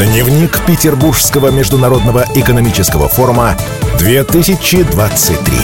Дневник 0.00 0.64
Петербургского 0.66 1.50
международного 1.50 2.24
экономического 2.34 3.06
форума 3.06 3.54
2023. 3.98 5.54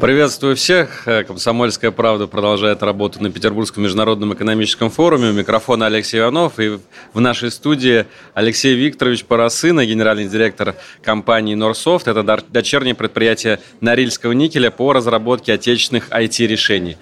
Приветствую 0.00 0.56
всех. 0.56 1.04
Комсомольская 1.28 1.92
правда 1.92 2.26
продолжает 2.26 2.82
работу 2.82 3.22
на 3.22 3.30
Петербургском 3.30 3.84
международном 3.84 4.34
экономическом 4.34 4.90
форуме. 4.90 5.30
У 5.30 5.32
микрофона 5.32 5.86
Алексей 5.86 6.18
Иванов. 6.18 6.58
И 6.58 6.80
в 7.14 7.20
нашей 7.20 7.52
студии 7.52 8.06
Алексей 8.34 8.74
Викторович 8.74 9.26
Поросына, 9.26 9.86
генеральный 9.86 10.26
директор 10.26 10.74
компании 11.04 11.54
Норсофт. 11.54 12.08
Это 12.08 12.24
дочернее 12.50 12.96
предприятие 12.96 13.60
Норильского 13.80 14.32
никеля 14.32 14.72
по 14.72 14.92
разработке 14.92 15.52
отечественных 15.52 16.08
IT-решений. 16.10 16.96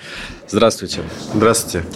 Здравствуйте. 0.51 1.03
Здравствуйте. 1.32 1.87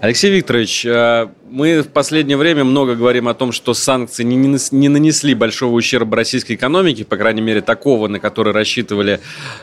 Алексей 0.00 0.30
Викторович, 0.30 0.86
э, 0.86 1.28
мы 1.50 1.82
в 1.82 1.88
последнее 1.88 2.36
время 2.36 2.62
много 2.62 2.94
говорим 2.94 3.26
о 3.26 3.34
том, 3.34 3.50
что 3.50 3.74
санкции 3.74 4.22
не 4.22 4.88
нанесли 4.88 5.34
большого 5.34 5.74
ущерба 5.74 6.16
российской 6.16 6.52
экономике, 6.54 7.04
по 7.04 7.16
крайней 7.16 7.40
мере, 7.40 7.60
такого, 7.60 8.06
на 8.06 8.20
который 8.20 8.52
рассчитывали 8.52 9.18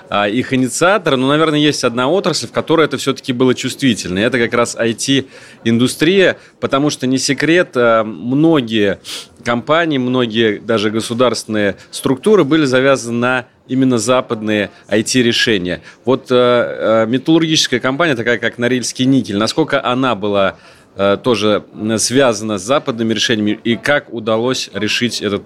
а, 0.10 0.28
их 0.28 0.54
инициаторы. 0.54 1.16
Но, 1.16 1.30
наверное, 1.30 1.60
есть 1.60 1.86
одна 1.86 2.10
отрасль, 2.10 2.48
в 2.48 2.52
которой 2.52 2.88
это 2.88 2.98
все-таки 2.98 3.32
было 3.32 3.56
чувствительно. 3.56 4.20
Это 4.20 4.38
как 4.38 4.54
раз 4.54 4.76
IT-индустрия, 4.76 6.38
потому 6.60 6.90
что 6.90 7.08
не 7.08 7.20
секрет, 7.20 7.72
а, 7.76 8.04
многие 8.04 9.00
компании, 9.46 9.98
многие 9.98 10.60
даже 10.60 10.92
государственные 10.92 11.78
структуры 11.90 12.44
были 12.44 12.66
завязаны 12.66 13.18
на 13.18 13.46
именно 13.68 13.98
западные 13.98 14.72
IT-решения. 14.90 15.82
Вот 16.06 16.28
э, 16.30 16.36
э, 16.36 17.06
металлургическая 17.08 17.80
компания, 17.80 18.16
такая 18.16 18.38
как 18.38 18.58
Норильский 18.58 19.06
никель, 19.06 19.38
насколько 19.38 19.84
она 19.84 20.16
была 20.16 20.56
э, 20.96 21.18
тоже 21.24 21.64
связана 21.98 22.58
с 22.58 22.64
западными 22.64 23.14
решениями 23.14 23.60
и 23.64 23.76
как 23.76 24.14
удалось 24.14 24.70
решить 24.74 25.22
этот 25.22 25.44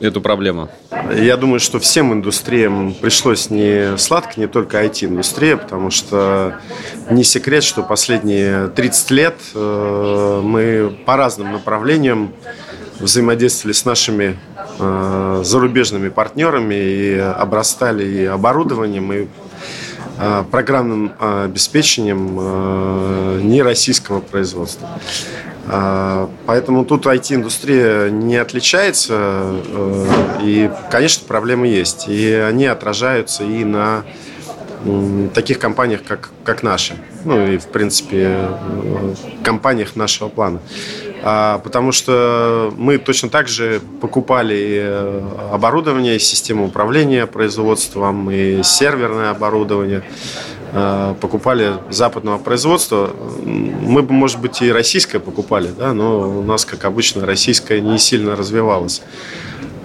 эту 0.00 0.20
проблему? 0.20 0.68
Я 1.14 1.36
думаю, 1.36 1.60
что 1.60 1.78
всем 1.78 2.12
индустриям 2.12 2.94
пришлось 2.94 3.50
не 3.50 3.96
сладко, 3.96 4.40
не 4.40 4.46
только 4.46 4.84
IT-индустрия, 4.84 5.56
потому 5.56 5.90
что 5.90 6.60
не 7.10 7.24
секрет, 7.24 7.62
что 7.62 7.82
последние 7.82 8.68
30 8.68 9.10
лет 9.10 9.34
э, 9.54 10.40
мы 10.42 10.96
по 11.06 11.16
разным 11.16 11.52
направлениям 11.52 12.34
взаимодействовали 12.98 13.72
с 13.72 13.84
нашими 13.84 14.38
зарубежными 14.78 16.08
партнерами 16.08 16.74
и 16.74 17.18
обрастали 17.18 18.04
и 18.04 18.24
оборудованием, 18.24 19.12
и 19.12 19.26
э, 20.18 20.44
программным 20.50 21.12
э, 21.18 21.44
обеспечением 21.44 22.36
э, 22.38 23.40
нероссийского 23.42 24.20
производства. 24.20 24.88
Э, 25.66 26.28
поэтому 26.46 26.84
тут 26.84 27.06
IT-индустрия 27.06 28.10
не 28.10 28.36
отличается, 28.36 29.14
э, 29.16 30.06
и, 30.42 30.70
конечно, 30.90 31.26
проблемы 31.26 31.68
есть. 31.68 32.08
И 32.08 32.32
они 32.32 32.66
отражаются 32.66 33.44
и 33.44 33.64
на 33.64 34.04
таких 35.32 35.58
компаниях, 35.58 36.02
как, 36.06 36.30
как 36.44 36.62
наши. 36.62 36.94
Ну 37.24 37.46
и, 37.46 37.56
в 37.56 37.66
принципе, 37.68 38.48
э, 38.50 39.14
компаниях 39.42 39.96
нашего 39.96 40.28
плана. 40.28 40.60
А, 41.26 41.58
потому 41.60 41.90
что 41.90 42.70
мы 42.76 42.98
точно 42.98 43.30
так 43.30 43.48
же 43.48 43.80
покупали 44.02 44.78
э, 44.78 45.22
оборудование, 45.52 46.18
систему 46.18 46.66
управления 46.66 47.26
производством 47.26 48.30
и 48.30 48.62
серверное 48.62 49.30
оборудование 49.30 50.02
э, 50.72 51.14
покупали 51.22 51.76
западного 51.88 52.36
производства. 52.36 53.08
Мы 53.42 54.02
бы, 54.02 54.12
может 54.12 54.38
быть, 54.38 54.60
и 54.60 54.70
российское 54.70 55.18
покупали, 55.18 55.68
да, 55.68 55.94
но 55.94 56.28
у 56.40 56.42
нас, 56.42 56.66
как 56.66 56.84
обычно, 56.84 57.24
российское 57.24 57.80
не 57.80 57.98
сильно 57.98 58.36
развивалось. 58.36 59.00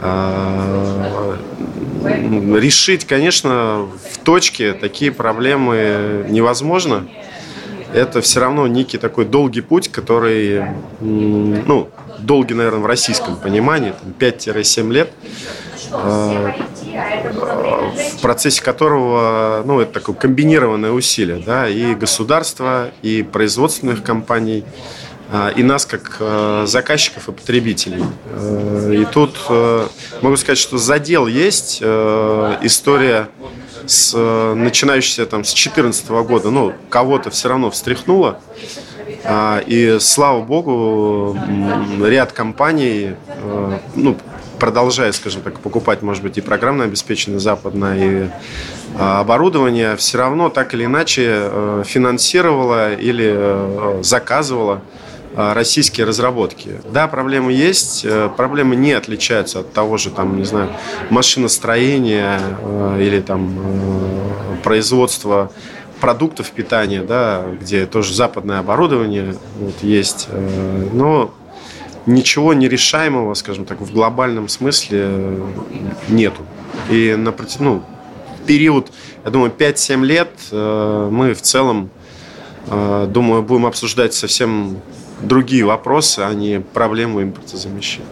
А, 0.01 1.37
решить, 2.03 3.05
конечно, 3.05 3.87
в 4.11 4.17
точке 4.25 4.73
такие 4.73 5.13
проблемы 5.13 6.25
невозможно 6.27 7.07
это 7.93 8.21
все 8.21 8.39
равно 8.39 8.67
некий 8.67 8.97
такой 8.97 9.25
долгий 9.25 9.61
путь, 9.61 9.89
который, 9.89 10.63
ну, 10.99 11.89
долгий, 12.19 12.53
наверное, 12.53 12.81
в 12.81 12.85
российском 12.85 13.35
понимании, 13.35 13.93
5-7 14.19 14.91
лет, 14.91 15.09
э, 15.91 16.51
в 18.17 18.21
процессе 18.21 18.61
которого, 18.61 19.63
ну, 19.65 19.79
это 19.79 19.93
такое 19.93 20.15
комбинированное 20.15 20.91
усилие, 20.91 21.41
да, 21.45 21.67
и 21.67 21.95
государства, 21.95 22.91
и 23.01 23.23
производственных 23.23 24.03
компаний, 24.03 24.63
э, 25.31 25.51
и 25.55 25.63
нас 25.63 25.85
как 25.85 26.17
э, 26.19 26.65
заказчиков 26.67 27.29
и 27.29 27.31
потребителей. 27.31 28.03
И 29.01 29.05
тут 29.05 29.37
могу 30.21 30.35
сказать, 30.37 30.57
что 30.57 30.77
задел 30.77 31.27
есть, 31.27 31.81
история 31.81 33.29
с, 33.89 34.13
э, 34.15 34.53
начинающийся 34.53 35.25
там 35.25 35.43
с 35.43 35.49
2014 35.53 36.23
года, 36.23 36.51
ну, 36.51 36.73
кого-то 36.89 37.29
все 37.31 37.49
равно 37.49 37.71
встряхнуло. 37.71 38.39
А, 39.23 39.61
и 39.65 39.97
слава 39.99 40.41
богу, 40.41 41.37
ряд 42.03 42.31
компаний, 42.31 43.13
э, 43.27 43.77
ну, 43.95 44.15
продолжая, 44.59 45.11
скажем 45.11 45.41
так, 45.41 45.59
покупать, 45.59 46.01
может 46.01 46.21
быть, 46.21 46.37
и 46.37 46.41
программное 46.41 46.85
обеспечение 46.85 47.39
западное, 47.39 47.97
и 47.97 48.29
а, 48.97 49.21
оборудование, 49.21 49.95
все 49.95 50.17
равно 50.19 50.49
так 50.49 50.73
или 50.73 50.85
иначе 50.85 51.25
э, 51.27 51.83
финансировало 51.85 52.93
или 52.93 54.03
заказывало 54.03 54.75
а, 54.75 54.81
российские 55.35 56.05
разработки. 56.05 56.81
Да, 56.91 57.07
проблемы 57.07 57.53
есть, 57.53 58.03
э, 58.03 58.29
проблемы 58.35 58.75
не 58.75 58.93
отличаются 58.93 59.59
от 59.59 59.73
того 59.73 59.97
же, 59.97 60.09
там, 60.09 60.37
не 60.37 60.43
знаю, 60.43 60.71
машиностроения 61.09 62.39
э, 62.61 62.97
или 63.01 63.21
там 63.21 63.57
э, 63.57 64.63
производства 64.63 65.51
продуктов 66.01 66.51
питания, 66.51 67.01
да, 67.01 67.45
где 67.59 67.85
тоже 67.85 68.13
западное 68.13 68.59
оборудование 68.59 69.35
вот, 69.59 69.75
есть, 69.81 70.29
но 70.93 71.33
ничего 72.05 72.53
нерешаемого, 72.53 73.33
скажем 73.33 73.65
так, 73.65 73.81
в 73.81 73.91
глобальном 73.91 74.47
смысле 74.47 75.41
нету. 76.07 76.41
И 76.89 77.15
на 77.17 77.33
ну, 77.59 77.83
период, 78.45 78.93
я 79.25 79.31
думаю, 79.31 79.51
5-7 79.51 80.05
лет 80.05 80.29
мы 80.51 81.33
в 81.33 81.41
целом, 81.41 81.89
думаю, 82.65 83.43
будем 83.43 83.65
обсуждать 83.65 84.13
совсем 84.13 84.79
другие 85.21 85.65
вопросы, 85.65 86.19
а 86.19 86.33
не 86.33 86.59
проблему 86.59 87.21
импортозамещения. 87.21 88.07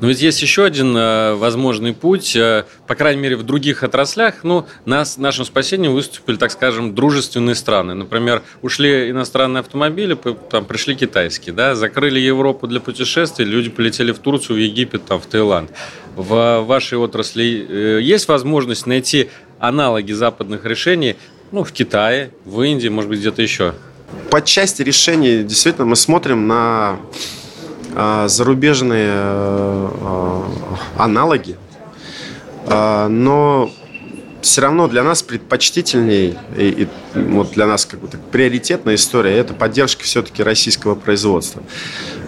Но 0.00 0.06
ведь 0.06 0.22
есть 0.22 0.40
еще 0.42 0.64
один 0.64 0.96
э, 0.96 1.34
возможный 1.34 1.92
путь, 1.92 2.36
э, 2.36 2.64
по 2.86 2.94
крайней 2.94 3.20
мере, 3.20 3.36
в 3.36 3.42
других 3.42 3.82
отраслях. 3.82 4.44
Ну, 4.44 4.66
нас, 4.84 5.16
нашим 5.16 5.44
спасением 5.44 5.92
выступили, 5.92 6.36
так 6.36 6.52
скажем, 6.52 6.94
дружественные 6.94 7.56
страны. 7.56 7.94
Например, 7.94 8.42
ушли 8.62 9.10
иностранные 9.10 9.60
автомобили, 9.60 10.16
там 10.50 10.66
пришли 10.66 10.94
китайские, 10.94 11.52
да, 11.52 11.74
закрыли 11.74 12.20
Европу 12.20 12.68
для 12.68 12.78
путешествий, 12.78 13.44
люди 13.44 13.70
полетели 13.70 14.12
в 14.12 14.18
Турцию, 14.20 14.56
в 14.56 14.60
Египет, 14.60 15.04
там, 15.04 15.20
в 15.20 15.26
Таиланд. 15.26 15.70
В 16.14 16.60
вашей 16.60 16.98
отрасли 16.98 17.66
э, 17.68 18.00
есть 18.00 18.28
возможность 18.28 18.86
найти 18.86 19.30
аналоги 19.58 20.12
западных 20.12 20.64
решений 20.64 21.16
ну, 21.50 21.64
в 21.64 21.72
Китае, 21.72 22.30
в 22.44 22.62
Индии, 22.62 22.88
может 22.88 23.10
быть, 23.10 23.20
где-то 23.20 23.42
еще? 23.42 23.74
По 24.30 24.42
части 24.42 24.82
решений 24.82 25.42
действительно 25.42 25.86
мы 25.86 25.96
смотрим 25.96 26.46
на 26.46 26.98
а, 27.94 28.28
зарубежные 28.28 29.10
а, 29.10 30.44
аналоги, 30.96 31.56
а, 32.66 33.08
но 33.08 33.70
все 34.40 34.60
равно 34.60 34.86
для 34.86 35.02
нас 35.02 35.22
предпочтительней 35.22 36.38
и, 36.56 36.68
и 36.68 36.88
вот 37.14 37.52
для 37.52 37.66
нас 37.66 37.86
как 37.86 38.00
бы 38.00 38.08
так, 38.08 38.20
приоритетная 38.30 38.94
история 38.94 39.36
это 39.36 39.52
поддержка 39.52 40.04
все-таки 40.04 40.42
российского 40.42 40.94
производства. 40.94 41.62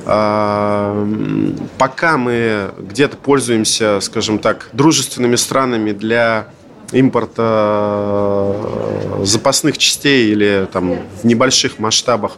Пока 0.02 2.16
мы 2.16 2.71
где-то 2.78 3.16
пользуемся, 3.16 4.00
скажем 4.00 4.38
так, 4.38 4.71
дружественными 4.72 5.36
странами 5.36 5.92
для 5.92 6.48
импорта 6.92 8.54
э, 8.57 9.25
запасных 9.25 9.78
частей 9.78 10.31
или 10.33 10.69
там 10.72 10.98
в 11.22 11.25
небольших 11.25 11.78
масштабах 11.78 12.37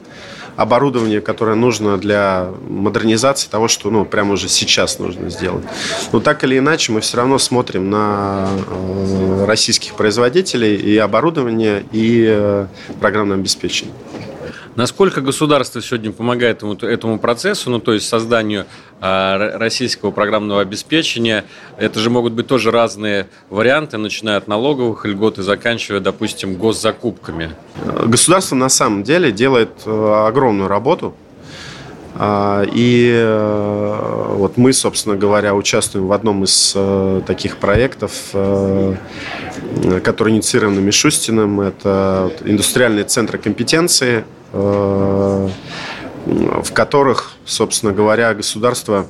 оборудование, 0.57 1.21
которое 1.21 1.57
нужно 1.57 1.97
для 1.97 2.51
модернизации 2.69 3.49
того, 3.49 3.69
что 3.69 3.91
ну, 3.91 4.05
прямо 4.05 4.35
уже 4.35 4.49
сейчас 4.49 4.99
нужно 4.99 5.31
сделать. 5.31 5.65
Но 6.13 6.21
так 6.21 6.45
или 6.45 6.59
иначе 6.59 6.93
мы 6.93 7.01
все 7.01 7.17
равно 7.17 7.39
смотрим 7.39 7.91
на 7.91 8.49
э, 8.67 9.45
российских 9.47 9.95
производителей 9.95 10.77
и 10.77 10.97
оборудование, 10.99 11.85
и 11.93 12.27
э, 12.29 12.67
программное 13.01 13.37
обеспечение. 13.37 13.95
Насколько 14.75 15.21
государство 15.21 15.83
сегодня 15.83 16.13
помогает 16.13 16.59
этому, 16.59 16.75
этому 16.75 17.19
процессу, 17.19 17.69
ну, 17.69 17.79
то 17.79 17.93
есть 17.93 18.09
созданию 18.09 18.65
э, 19.03 19.57
российского 19.59 20.13
программного 20.13 20.63
обеспечения? 20.63 21.45
Это 21.77 22.01
же 22.01 22.09
могут 22.09 22.33
быть 22.33 22.47
тоже 22.47 22.71
разные 22.71 23.29
варианты, 23.51 23.99
начиная 23.99 24.39
от 24.39 24.49
налоговых 24.49 25.05
льгот 25.05 25.39
и 25.39 25.43
заканчивая, 25.43 26.01
допустим, 26.01 26.55
госзакупками. 26.55 27.51
Государство 28.07 28.55
на 28.55 28.71
самом 28.71 29.03
деле 29.03 29.31
делает 29.31 29.73
э, 29.85 30.25
огромную 30.27 30.69
работу 30.69 31.15
И 32.75 33.27
вот 34.37 34.57
мы, 34.57 34.73
собственно 34.73 35.17
говоря, 35.17 35.55
участвуем 35.55 36.07
в 36.07 36.13
одном 36.13 36.45
из 36.45 36.77
таких 37.27 37.57
проектов, 37.57 38.13
который 38.33 40.33
инициирован 40.33 40.83
Мишустиным. 40.83 41.61
Это 41.61 42.31
индустриальные 42.45 43.05
центры 43.05 43.39
компетенции, 43.39 44.25
в 44.53 45.51
которых, 46.73 47.33
собственно 47.45 47.93
говоря, 47.93 48.35
государство 48.35 49.07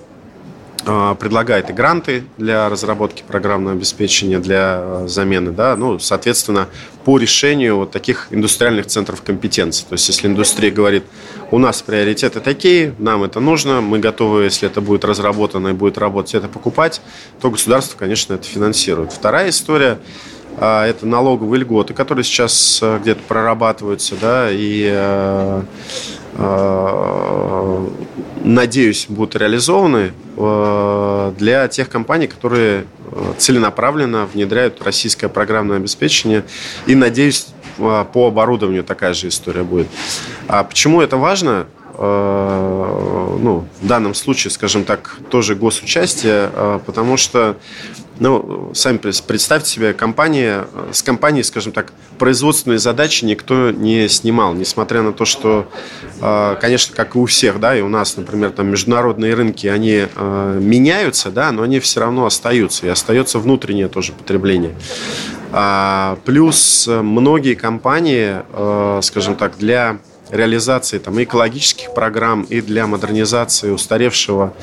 а, 0.84 1.14
предлагает 1.14 1.70
и 1.70 1.72
гранты 1.72 2.24
для 2.38 2.68
разработки 2.68 3.22
программного 3.26 3.76
обеспечения, 3.76 4.40
для 4.40 4.78
а, 4.80 5.04
замены, 5.06 5.52
да, 5.52 5.76
ну, 5.76 6.00
соответственно, 6.00 6.66
по 7.04 7.18
решению 7.18 7.76
вот 7.76 7.92
таких 7.92 8.26
индустриальных 8.30 8.86
центров 8.86 9.22
компетенции. 9.22 9.84
То 9.88 9.92
есть, 9.92 10.08
если 10.08 10.26
индустрия 10.26 10.72
говорит, 10.72 11.04
у 11.52 11.58
нас 11.58 11.82
приоритеты 11.82 12.40
такие, 12.40 12.96
нам 12.98 13.22
это 13.22 13.38
нужно, 13.38 13.80
мы 13.80 14.00
готовы, 14.00 14.44
если 14.44 14.68
это 14.68 14.80
будет 14.80 15.04
разработано 15.04 15.68
и 15.68 15.72
будет 15.72 15.98
работать, 15.98 16.34
это 16.34 16.48
покупать, 16.48 17.00
то 17.40 17.48
государство, 17.50 17.96
конечно, 17.96 18.34
это 18.34 18.44
финансирует. 18.44 19.12
Вторая 19.12 19.50
история 19.50 19.98
это 20.56 21.06
налоговые 21.06 21.60
льготы, 21.60 21.94
которые 21.94 22.24
сейчас 22.24 22.82
где-то 23.00 23.20
прорабатываются, 23.26 24.14
да, 24.20 24.48
и 24.50 25.62
надеюсь, 28.44 29.06
будут 29.08 29.36
реализованы 29.36 30.12
э, 30.36 31.32
для 31.38 31.68
тех 31.68 31.88
компаний, 31.88 32.26
которые 32.26 32.84
э, 33.10 33.32
целенаправленно 33.38 34.26
внедряют 34.26 34.82
российское 34.82 35.28
программное 35.28 35.76
обеспечение. 35.76 36.44
И, 36.86 36.94
надеюсь, 36.94 37.48
э, 37.78 38.04
по 38.12 38.26
оборудованию 38.26 38.84
такая 38.84 39.14
же 39.14 39.28
история 39.28 39.62
будет. 39.62 39.88
А 40.48 40.64
почему 40.64 41.00
это 41.00 41.16
важно? 41.16 41.66
Ну, 41.98 43.66
в 43.82 43.86
данном 43.86 44.14
случае, 44.14 44.50
скажем 44.50 44.84
так, 44.84 45.18
тоже 45.28 45.54
госучастие, 45.54 46.50
потому 46.86 47.18
что 47.18 47.58
ну, 48.22 48.70
сами 48.72 48.98
представьте 48.98 49.68
себе, 49.68 49.92
компания, 49.92 50.66
с 50.92 51.02
компанией, 51.02 51.42
скажем 51.42 51.72
так, 51.72 51.92
производственные 52.18 52.78
задачи 52.78 53.24
никто 53.24 53.72
не 53.72 54.08
снимал, 54.08 54.54
несмотря 54.54 55.02
на 55.02 55.12
то, 55.12 55.24
что, 55.24 55.68
а, 56.20 56.54
конечно, 56.54 56.94
как 56.94 57.16
и 57.16 57.18
у 57.18 57.26
всех, 57.26 57.58
да, 57.58 57.76
и 57.76 57.80
у 57.80 57.88
нас, 57.88 58.16
например, 58.16 58.52
там 58.52 58.68
международные 58.68 59.34
рынки, 59.34 59.66
они 59.66 60.06
а, 60.14 60.56
меняются, 60.56 61.32
да, 61.32 61.50
но 61.50 61.62
они 61.62 61.80
все 61.80 61.98
равно 61.98 62.24
остаются, 62.24 62.86
и 62.86 62.88
остается 62.88 63.40
внутреннее 63.40 63.88
тоже 63.88 64.12
потребление. 64.12 64.76
А, 65.50 66.16
плюс 66.24 66.88
многие 66.88 67.54
компании, 67.54 68.36
скажем 69.02 69.34
так, 69.34 69.58
для 69.58 69.98
реализации 70.32 70.98
там, 70.98 71.22
экологических 71.22 71.94
программ 71.94 72.42
и 72.42 72.60
для 72.60 72.86
модернизации 72.86 73.70
устаревшего 73.70 74.54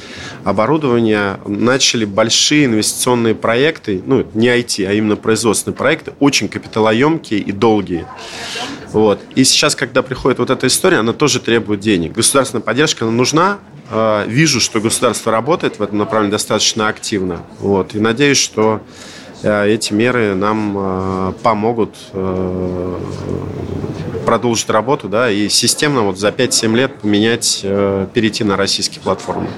оборудования 0.44 1.40
начали 1.46 2.06
большие 2.06 2.66
инвестиционные 2.66 3.36
проекты, 3.36 4.02
ну, 4.06 4.26
не 4.34 4.48
IT, 4.48 4.86
а 4.86 4.94
именно 4.94 5.16
производственные 5.16 5.78
проекты, 5.78 6.14
очень 6.20 6.50
капиталоемкие 6.50 7.40
и 7.40 7.52
долгие. 7.52 8.06
Вот. 8.92 9.20
И 9.36 9.44
сейчас, 9.44 9.76
когда 9.76 10.02
приходит 10.02 10.40
вот 10.40 10.50
эта 10.50 10.66
история, 10.66 10.98
она 10.98 11.14
тоже 11.14 11.40
требует 11.40 11.80
денег. 11.80 12.14
Государственная 12.14 12.64
поддержка 12.64 13.06
она 13.06 13.14
нужна. 13.14 13.60
А, 13.92 14.26
вижу, 14.26 14.60
что 14.60 14.82
государство 14.82 15.32
работает 15.32 15.78
в 15.78 15.84
этом 15.84 16.00
направлении 16.00 16.32
достаточно 16.32 16.88
активно. 16.88 17.44
Вот. 17.60 17.94
И 17.94 18.00
надеюсь, 18.00 18.40
что 18.40 18.82
эти 19.44 19.94
меры 19.94 20.36
нам 20.36 20.76
а, 20.78 21.32
помогут 21.44 21.96
продолжить 24.30 24.70
работу, 24.70 25.10
да, 25.10 25.32
и 25.32 25.50
системно 25.50 26.04
вот 26.04 26.20
за 26.20 26.28
5-7 26.30 26.76
лет 26.76 27.00
поменять, 27.00 27.62
э, 27.64 28.06
перейти 28.14 28.44
на 28.44 28.58
российские 28.58 29.02
платформы. 29.02 29.50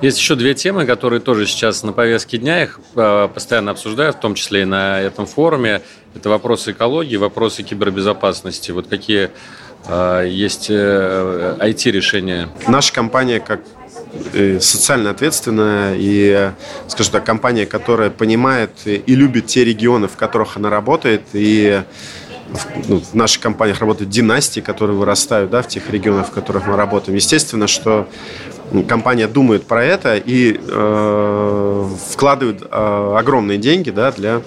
Есть 0.00 0.18
еще 0.18 0.34
две 0.34 0.54
темы, 0.54 0.86
которые 0.86 1.20
тоже 1.20 1.46
сейчас 1.46 1.84
на 1.84 1.92
повестке 1.92 2.38
дня, 2.38 2.64
их 2.64 2.80
э, 2.96 3.28
постоянно 3.32 3.70
обсуждают, 3.70 4.16
в 4.16 4.20
том 4.20 4.34
числе 4.34 4.62
и 4.62 4.64
на 4.64 5.00
этом 5.00 5.26
форуме. 5.26 5.82
Это 6.16 6.28
вопросы 6.30 6.72
экологии, 6.72 7.14
вопросы 7.14 7.62
кибербезопасности. 7.62 8.72
Вот 8.72 8.88
какие 8.88 9.30
э, 9.86 10.26
есть 10.28 10.68
IT-решения? 10.68 12.48
Наша 12.66 12.92
компания, 12.92 13.38
как 13.38 13.60
социально 14.32 15.10
ответственная 15.10 15.96
и, 15.98 16.52
скажем 16.88 17.12
так, 17.12 17.24
компания, 17.24 17.66
которая 17.66 18.10
понимает 18.10 18.70
и 18.84 19.14
любит 19.14 19.46
те 19.46 19.64
регионы, 19.64 20.08
в 20.08 20.16
которых 20.16 20.56
она 20.56 20.70
работает, 20.70 21.22
и 21.32 21.82
ну, 22.88 23.00
в 23.00 23.14
наших 23.14 23.42
компаниях 23.42 23.80
работают 23.80 24.10
династии, 24.10 24.60
которые 24.60 24.96
вырастают 24.96 25.50
да, 25.50 25.62
в 25.62 25.68
тех 25.68 25.88
регионах, 25.90 26.28
в 26.28 26.30
которых 26.30 26.66
мы 26.66 26.76
работаем. 26.76 27.16
Естественно, 27.16 27.66
что 27.66 28.08
компания 28.88 29.28
думает 29.28 29.66
про 29.66 29.84
это 29.84 30.16
и 30.16 30.58
э, 30.58 31.88
вкладывает 32.10 32.62
э, 32.62 33.14
огромные 33.18 33.58
деньги 33.58 33.90
да, 33.90 34.12
для 34.12 34.42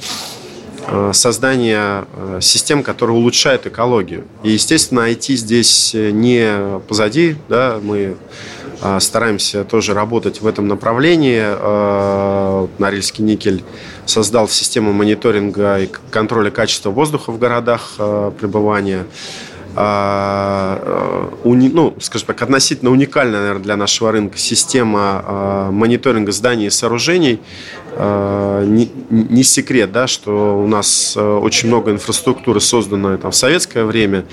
э, 0.87 1.11
создания 1.13 2.05
э, 2.13 2.39
систем, 2.41 2.83
которые 2.83 3.17
улучшают 3.17 3.65
экологию. 3.67 4.25
И, 4.43 4.51
естественно, 4.51 5.09
IT 5.09 5.35
здесь 5.35 5.93
не 5.93 6.79
позади, 6.87 7.35
да, 7.49 7.79
мы 7.81 7.97
э, 7.97 8.15
стараемся 8.99 9.63
тоже 9.63 9.93
работать 9.93 10.41
в 10.41 10.47
этом 10.47 10.67
направлении. 10.67 11.41
Норильский 12.79 13.23
никель 13.23 13.63
создал 14.05 14.47
систему 14.47 14.93
мониторинга 14.93 15.79
и 15.79 15.89
контроля 16.11 16.51
качества 16.51 16.89
воздуха 16.91 17.31
в 17.31 17.39
городах 17.39 17.93
пребывания. 18.39 19.05
А, 19.77 20.79
э, 20.81 21.47
уни, 21.47 21.67
ну, 21.67 21.93
скажем 21.99 22.27
так, 22.27 22.41
относительно 22.41 22.91
уникальная, 22.91 23.41
наверное, 23.41 23.63
для 23.63 23.75
нашего 23.75 24.09
рынка 24.11 24.37
система 24.37 25.69
мониторинга 25.71 26.31
зданий 26.31 26.67
и 26.67 26.69
сооружений. 26.69 27.41
Не, 27.97 28.89
не 29.09 29.43
секрет, 29.43 29.91
да, 29.91 30.07
что 30.07 30.57
у 30.57 30.67
нас 30.67 31.17
очень 31.17 31.67
много 31.67 31.91
инфраструктуры 31.91 32.61
создано 32.61 33.17
там, 33.17 33.31
в 33.31 33.35
советское 33.35 33.83
время. 33.83 34.25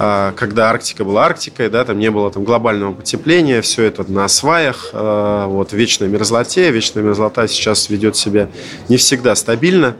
А, 0.00 0.32
когда 0.36 0.70
Арктика 0.70 1.04
была 1.04 1.26
Арктикой, 1.26 1.68
да, 1.68 1.84
там 1.84 1.98
не 1.98 2.08
было 2.10 2.30
там 2.30 2.44
глобального 2.44 2.92
потепления, 2.92 3.60
все 3.62 3.82
это 3.82 4.10
на 4.10 4.28
сваях, 4.28 4.90
а, 4.92 5.48
вот, 5.48 5.70
в 5.70 5.72
вечной 5.72 6.06
мерзлоте. 6.06 6.70
Вечная 6.70 7.02
мерзлота 7.02 7.48
сейчас 7.48 7.90
ведет 7.90 8.16
себя 8.16 8.48
не 8.88 8.96
всегда 8.96 9.34
стабильно. 9.34 9.96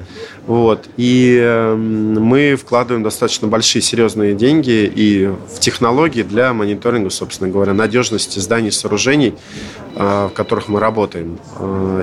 Вот, 0.46 0.88
и 0.96 1.36
эм, 1.42 2.14
мы 2.22 2.54
вкладываем 2.54 3.02
достаточно 3.02 3.48
большие 3.48 3.82
серьезные 3.82 4.34
деньги 4.34 4.90
и 4.94 5.26
в 5.26 5.60
технологии 5.60 6.22
для 6.22 6.54
мониторинга, 6.54 7.10
собственно 7.10 7.50
говоря, 7.50 7.74
надежности 7.74 8.38
зданий, 8.38 8.72
сооружений, 8.72 9.34
а, 9.94 10.28
в 10.28 10.32
которых 10.32 10.68
мы 10.68 10.78
работаем. 10.80 11.38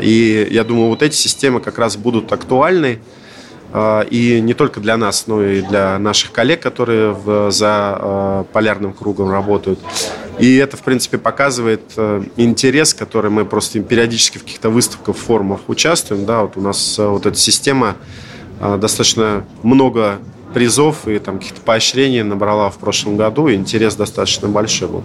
И 0.03 0.47
я 0.51 0.63
думаю, 0.63 0.89
вот 0.89 1.01
эти 1.01 1.15
системы 1.15 1.61
как 1.61 1.79
раз 1.79 1.95
будут 1.95 2.31
актуальны 2.33 2.99
и 4.09 4.39
не 4.41 4.53
только 4.53 4.79
для 4.79 4.95
нас, 4.95 5.27
но 5.27 5.43
и 5.43 5.61
для 5.61 5.99
наших 5.99 6.31
коллег, 6.31 6.61
которые 6.61 7.11
в, 7.11 7.51
за 7.51 7.67
а, 7.69 8.43
полярным 8.53 8.93
кругом 8.93 9.29
работают. 9.29 9.79
И 10.39 10.57
это, 10.57 10.77
в 10.77 10.81
принципе, 10.81 11.17
показывает 11.17 11.81
э, 11.95 12.23
интерес, 12.35 12.93
который 12.93 13.31
мы 13.31 13.45
просто 13.45 13.79
периодически 13.79 14.37
в 14.37 14.43
каких-то 14.43 14.69
выставках, 14.69 15.15
форумах 15.15 15.61
участвуем. 15.67 16.25
Да, 16.25 16.41
вот 16.41 16.57
у 16.57 16.61
нас 16.61 16.99
э, 16.99 17.07
вот 17.07 17.25
эта 17.25 17.37
система 17.37 17.95
а, 18.59 18.77
достаточно 18.77 19.45
много 19.63 20.19
призов 20.55 21.05
и 21.07 21.19
там 21.19 21.37
каких-то 21.37 21.59
поощрений 21.59 22.23
набрала 22.23 22.69
в 22.69 22.77
прошлом 22.77 23.17
году, 23.17 23.49
и 23.49 23.55
интерес 23.55 23.95
достаточно 23.95 24.47
большой 24.47 24.87
был. 24.87 25.03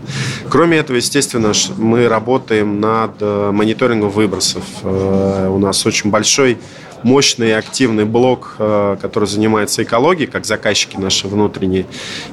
Кроме 0.48 0.78
этого, 0.78 0.96
естественно, 0.96 1.52
мы 1.76 2.08
работаем 2.08 2.80
над 2.80 3.16
э, 3.20 3.50
мониторингом 3.52 4.10
выбросов. 4.10 4.62
У 4.84 5.58
нас 5.58 5.84
очень 5.84 6.10
большой 6.10 6.58
мощный 7.02 7.48
и 7.48 7.52
активный 7.52 8.04
блок, 8.04 8.54
э, 8.58 8.96
который 9.00 9.28
занимается 9.28 9.82
экологией, 9.82 10.30
как 10.30 10.46
заказчики 10.46 10.96
наши 10.96 11.28
внутренние. 11.28 11.86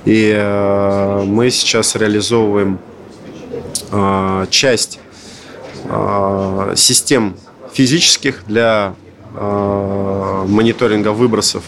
И 0.05 0.31
э, 0.35 1.23
мы 1.25 1.49
сейчас 1.49 1.95
реализовываем 1.95 2.79
э, 3.91 4.45
часть 4.49 4.99
систем 6.75 7.37
физических 7.71 8.43
для 8.45 8.93
мониторинга 9.39 11.11
выбросов. 11.11 11.63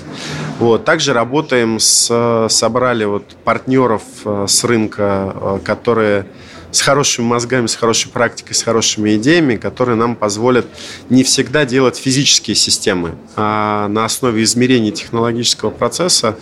Вот. 0.59 0.85
Также 0.85 1.13
работаем 1.13 1.79
с, 1.79 2.47
собрали 2.49 3.05
вот 3.05 3.23
партнеров 3.43 4.01
с 4.25 4.63
рынка, 4.63 5.61
которые 5.63 6.25
с 6.71 6.81
хорошими 6.81 7.25
мозгами, 7.25 7.65
с 7.67 7.75
хорошей 7.75 8.11
практикой, 8.11 8.53
с 8.53 8.61
хорошими 8.61 9.15
идеями, 9.15 9.55
которые 9.55 9.95
нам 9.95 10.15
позволят 10.15 10.67
не 11.09 11.23
всегда 11.23 11.65
делать 11.65 11.97
физические 11.97 12.55
системы, 12.55 13.15
а 13.35 13.87
на 13.87 14.05
основе 14.05 14.43
измерений 14.43 14.91
технологического 14.91 15.71
процесса 15.71 16.35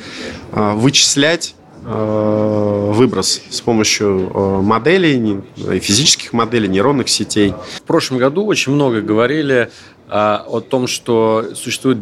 вычислять 0.52 1.56
выброс 1.84 3.42
с 3.50 3.62
помощью 3.62 4.62
моделей, 4.62 5.42
физических 5.80 6.34
моделей, 6.34 6.68
нейронных 6.68 7.08
сетей. 7.08 7.54
В 7.78 7.84
прошлом 7.84 8.18
году 8.18 8.46
очень 8.46 8.74
много 8.74 9.00
говорили 9.00 9.70
о 10.10 10.62
том, 10.62 10.88
что 10.88 11.50
существует 11.54 11.98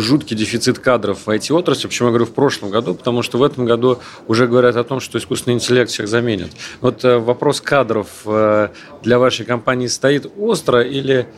жуткий 0.00 0.36
дефицит 0.36 0.80
кадров 0.80 1.26
в 1.26 1.28
IT-отрасли. 1.28 1.86
Почему 1.86 2.08
я 2.08 2.10
говорю 2.10 2.26
в 2.26 2.34
прошлом 2.34 2.70
году? 2.70 2.94
Потому 2.94 3.22
что 3.22 3.38
в 3.38 3.42
этом 3.44 3.64
году 3.64 4.00
уже 4.26 4.48
говорят 4.48 4.76
о 4.76 4.84
том, 4.84 4.98
что 4.98 5.18
искусственный 5.18 5.54
интеллект 5.54 5.90
всех 5.90 6.08
заменит. 6.08 6.50
Вот 6.80 7.04
э, 7.04 7.18
вопрос 7.18 7.60
кадров 7.60 8.08
э, 8.24 8.70
для 9.02 9.18
вашей 9.18 9.46
компании 9.46 9.86
стоит 9.86 10.30
остро 10.36 10.82
или 10.82 11.28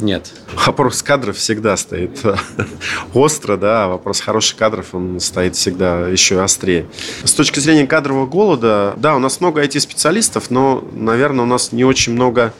нет. 0.00 0.32
Вопрос 0.66 1.02
кадров 1.02 1.36
всегда 1.36 1.76
стоит 1.76 2.22
остро, 3.14 3.56
да, 3.56 3.84
а 3.84 3.88
вопрос 3.88 4.20
хороших 4.20 4.56
кадров, 4.56 4.94
он 4.94 5.20
стоит 5.20 5.56
всегда 5.56 6.08
еще 6.08 6.42
острее. 6.42 6.86
С 7.24 7.32
точки 7.32 7.60
зрения 7.60 7.86
кадрового 7.86 8.26
голода, 8.26 8.94
да, 8.96 9.14
у 9.14 9.18
нас 9.18 9.40
много 9.40 9.62
IT-специалистов, 9.62 10.50
но, 10.50 10.84
наверное, 10.92 11.44
у 11.44 11.48
нас 11.48 11.72
не 11.72 11.84
очень 11.84 12.14
много 12.14 12.52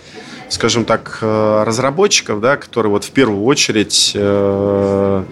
скажем 0.50 0.84
так, 0.84 1.18
э, 1.22 1.62
разработчиков, 1.64 2.40
да, 2.40 2.56
которые 2.56 2.90
вот 2.90 3.04
в 3.04 3.10
первую 3.10 3.44
очередь 3.44 4.12
э, 4.14 5.24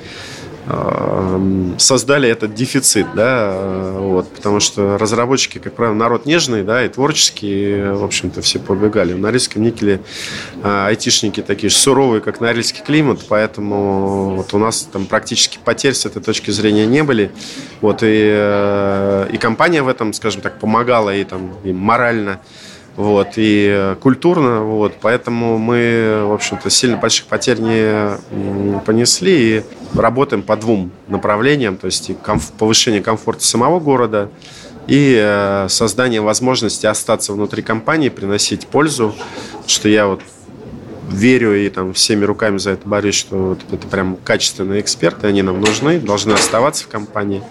Эм, 0.71 1.79
создали 1.79 2.29
этот 2.29 2.55
дефицит, 2.55 3.07
да, 3.15 3.53
э, 3.55 3.97
вот, 4.01 4.29
потому 4.29 4.61
что 4.61 4.99
разработчики, 4.99 5.57
как 5.57 5.73
правило, 5.73 5.95
народ 5.95 6.27
нежный, 6.27 6.63
да, 6.63 6.85
и 6.85 6.89
творческие, 6.91 7.95
в 7.95 8.05
общем-то, 8.05 8.43
все 8.43 8.59
побегали. 8.59 9.15
В 9.15 9.19
Норильском 9.19 9.63
никеле 9.63 10.03
э, 10.63 10.87
айтишники 10.89 11.41
такие 11.41 11.71
же 11.71 11.77
суровые, 11.77 12.21
как 12.21 12.43
норильский 12.43 12.83
климат, 12.85 13.21
поэтому 13.27 14.37
вот 14.37 14.53
у 14.53 14.59
нас 14.59 14.87
там 14.93 15.07
практически 15.07 15.59
потерь 15.65 15.95
с 15.95 16.05
этой 16.05 16.21
точки 16.21 16.51
зрения 16.51 16.85
не 16.85 17.03
были, 17.03 17.31
вот, 17.81 18.03
и, 18.03 18.29
э, 18.31 19.29
и 19.33 19.39
компания 19.39 19.83
в 19.83 19.89
этом, 19.89 20.13
скажем 20.13 20.43
так, 20.43 20.59
помогала 20.59 21.15
и 21.15 21.25
там 21.25 21.55
и 21.65 21.73
морально, 21.73 22.43
вот, 22.99 23.35
и 23.37 23.95
культурно, 24.01 24.65
вот, 24.65 24.95
поэтому 25.01 25.57
мы, 25.57 26.25
в 26.25 26.33
общем-то, 26.33 26.69
сильно 26.69 26.97
больших 26.97 27.27
потерь 27.27 27.61
не 27.61 28.81
понесли 28.81 29.59
и 29.59 29.63
работаем 29.95 30.43
по 30.43 30.57
двум 30.57 30.91
направлениям, 31.07 31.77
то 31.77 31.87
есть 31.87 32.11
и 32.11 32.15
комф- 32.15 32.51
повышение 32.59 33.01
комфорта 33.01 33.45
самого 33.45 33.79
города 33.79 34.31
и 34.89 35.17
э, 35.17 35.69
создание 35.69 36.21
возможности 36.21 36.87
остаться 36.87 37.33
внутри 37.33 37.63
компании, 37.63 38.09
приносить 38.09 38.67
пользу, 38.67 39.15
что 39.69 39.89
я 39.89 40.09
вот 40.09 40.21
верю 41.11 41.55
и 41.55 41.69
там 41.69 41.93
всеми 41.93 42.25
руками 42.25 42.59
за 42.59 42.71
это 42.71 42.89
борюсь, 42.89 43.15
что 43.15 43.37
вот 43.37 43.61
это 43.73 43.87
прям 43.87 44.17
качественные 44.17 44.81
эксперты, 44.81 45.27
они 45.27 45.43
нам 45.43 45.61
нужны, 45.61 45.99
должны 45.99 46.33
оставаться 46.33 46.85
в 46.85 46.89
компании, 46.89 47.43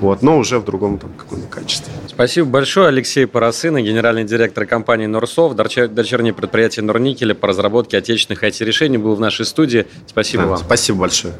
вот, 0.00 0.22
но 0.22 0.38
уже 0.38 0.58
в 0.58 0.64
другом 0.64 0.98
там 0.98 1.10
каком-то 1.16 1.46
качестве. 1.48 1.92
Спасибо 2.08 2.48
большое. 2.48 2.88
Алексей 2.88 3.26
Поросына, 3.26 3.82
генеральный 3.82 4.24
директор 4.24 4.66
компании 4.66 5.06
Норсов, 5.06 5.54
дочернее 5.54 6.32
предприятие 6.32 6.84
Норникеля 6.84 7.34
по 7.34 7.48
разработке 7.48 7.98
отечественных 7.98 8.42
IT-решений, 8.44 8.98
был 8.98 9.14
в 9.14 9.20
нашей 9.20 9.46
студии. 9.46 9.86
Спасибо 10.06 10.44
да, 10.44 10.48
вам. 10.50 10.58
Спасибо 10.58 10.98
большое. 11.00 11.34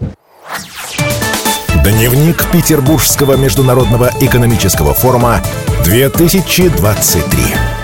Дневник 1.85 2.51
Петербургского 2.53 3.37
международного 3.37 4.11
экономического 4.21 4.95
форума 4.95 5.43
2023. 5.85 7.82